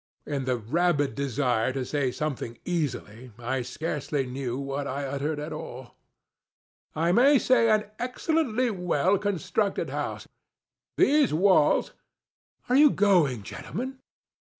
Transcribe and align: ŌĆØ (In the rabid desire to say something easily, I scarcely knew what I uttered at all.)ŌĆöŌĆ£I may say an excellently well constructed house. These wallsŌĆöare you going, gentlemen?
ŌĆØ 0.25 0.33
(In 0.33 0.45
the 0.45 0.57
rabid 0.57 1.13
desire 1.13 1.71
to 1.73 1.85
say 1.85 2.09
something 2.09 2.57
easily, 2.65 3.31
I 3.37 3.61
scarcely 3.61 4.25
knew 4.25 4.57
what 4.57 4.87
I 4.87 5.05
uttered 5.05 5.39
at 5.39 5.53
all.)ŌĆöŌĆ£I 5.53 7.13
may 7.15 7.37
say 7.37 7.69
an 7.69 7.85
excellently 7.99 8.71
well 8.71 9.19
constructed 9.19 9.91
house. 9.91 10.27
These 10.97 11.33
wallsŌĆöare 11.33 11.91
you 12.71 12.89
going, 12.89 13.43
gentlemen? 13.43 13.99